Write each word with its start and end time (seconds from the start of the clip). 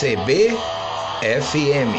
CBFM. 0.00 1.92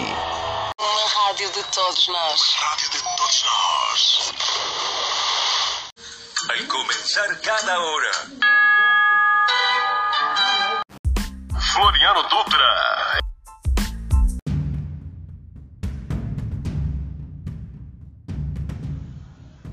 Uma 0.79 1.05
rádio 1.07 1.51
de 1.51 1.63
todos 1.71 2.07
nós. 2.07 2.41
Rádio 2.57 2.89
de 2.89 2.97
todos 3.15 3.45
nós. 3.45 4.33
Al 6.49 6.65
comenzar 6.65 7.39
cada 7.41 7.79
hora. 7.79 8.11
Floriano 11.73 12.23
Dutra. 12.23 13.19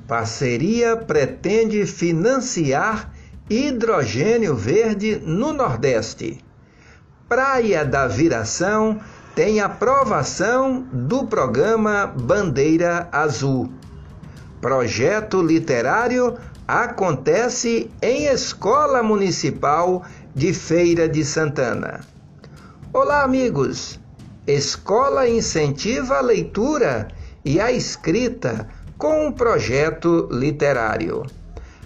Parceria 0.07 0.99
pretende 0.99 1.87
financiar 1.87 3.11
hidrogênio 3.49 4.55
verde 4.55 5.17
no 5.17 5.55
Nordeste. 5.55 6.47
Praia 7.29 7.85
da 7.85 8.07
Viração 8.07 9.01
tem 9.35 9.61
aprovação 9.61 10.81
do 10.91 11.27
programa 11.27 12.07
Bandeira 12.07 13.07
Azul. 13.13 13.71
Projeto 14.63 15.43
literário 15.43 16.39
acontece 16.67 17.91
em 18.01 18.25
Escola 18.25 19.03
Municipal 19.03 20.03
de 20.35 20.55
Feira 20.55 21.07
de 21.07 21.23
Santana. 21.23 22.01
Olá, 22.95 23.25
amigos! 23.25 24.01
Escola 24.47 25.29
incentiva 25.29 26.17
a 26.17 26.23
leitura 26.23 27.09
e 27.45 27.61
a 27.61 27.71
escrita 27.71 28.67
com 28.97 29.27
um 29.27 29.33
projeto 29.33 30.31
literário. 30.33 31.27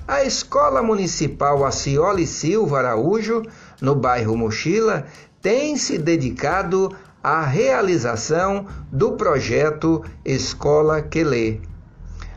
A 0.07 0.25
Escola 0.25 0.83
Municipal 0.83 1.65
Acioli 1.65 2.27
Silva 2.27 2.79
Araújo, 2.79 3.43
no 3.81 3.95
bairro 3.95 4.37
Mochila, 4.37 5.07
tem 5.41 5.77
se 5.77 5.99
dedicado 5.99 6.95
à 7.23 7.43
realização 7.43 8.67
do 8.91 9.13
projeto 9.13 10.05
Escola 10.25 11.01
que 11.01 11.23
Lê, 11.23 11.61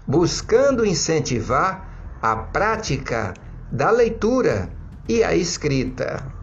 buscando 0.07 0.85
incentivar 0.85 2.17
a 2.21 2.35
prática 2.35 3.33
da 3.71 3.89
leitura 3.89 4.69
e 5.07 5.23
a 5.23 5.35
escrita. 5.35 6.35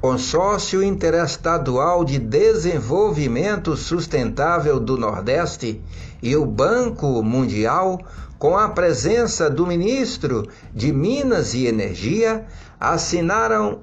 Consórcio 0.00 0.80
Interestadual 0.82 2.04
de 2.04 2.20
Desenvolvimento 2.20 3.76
Sustentável 3.76 4.78
do 4.78 4.96
Nordeste 4.96 5.82
e 6.22 6.36
o 6.36 6.46
Banco 6.46 7.20
Mundial, 7.22 8.00
com 8.38 8.56
a 8.56 8.68
presença 8.68 9.50
do 9.50 9.66
ministro 9.66 10.46
de 10.72 10.92
Minas 10.92 11.52
e 11.52 11.66
Energia, 11.66 12.46
assinaram 12.78 13.80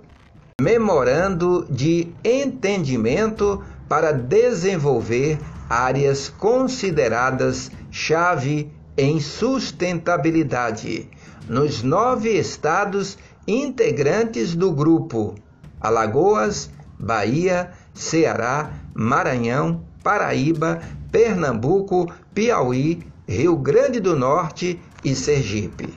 memorando 0.61 1.67
de 1.70 2.08
entendimento 2.23 3.61
para 3.89 4.14
desenvolver 4.14 5.38
áreas 5.70 6.30
consideradas 6.30 7.70
chave 7.92 8.72
em 8.95 9.20
sustentabilidade 9.20 11.09
nos 11.50 11.83
nove 11.83 12.30
estados 12.30 13.17
integrantes 13.45 14.56
do 14.56 14.72
grupo 14.72 15.36
Alagoas, 15.81 16.72
Bahia, 16.98 17.72
Ceará, 17.94 18.72
Maranhão, 18.94 19.83
Paraíba, 20.02 20.80
Pernambuco, 21.11 22.09
Piauí, 22.33 23.06
Rio 23.28 23.58
Grande 23.58 24.00
do 24.00 24.16
Norte 24.16 24.80
e 25.03 25.14
Sergipe. 25.14 25.94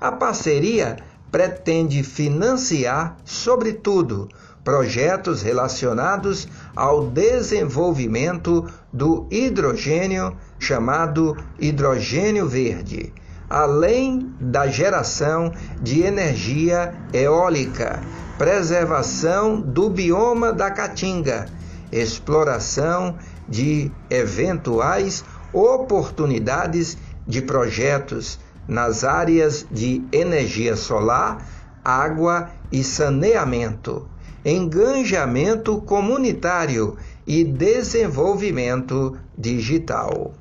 A 0.00 0.10
parceria 0.10 0.96
pretende 1.32 2.02
financiar, 2.02 3.16
sobretudo, 3.24 4.28
projetos 4.62 5.42
relacionados 5.42 6.46
ao 6.76 7.06
desenvolvimento 7.06 8.68
do 8.92 9.26
hidrogênio, 9.30 10.36
chamado 10.58 11.36
hidrogênio 11.58 12.46
verde, 12.46 13.12
além 13.48 14.32
da 14.38 14.66
geração 14.68 15.52
de 15.80 16.02
energia 16.02 16.94
eólica, 17.12 18.00
preservação 18.38 19.60
do 19.60 19.88
bioma 19.88 20.52
da 20.52 20.70
Caatinga, 20.70 21.46
exploração 21.90 23.16
de 23.48 23.90
eventuais 24.08 25.24
oportunidades 25.52 26.96
de 27.26 27.42
projetos 27.42 28.38
nas 28.66 29.04
áreas 29.04 29.66
de 29.70 30.04
energia 30.12 30.76
solar, 30.76 31.46
água 31.84 32.50
e 32.70 32.84
saneamento, 32.84 34.08
engajamento 34.44 35.80
comunitário 35.80 36.96
e 37.26 37.44
desenvolvimento 37.44 39.18
digital. 39.36 40.32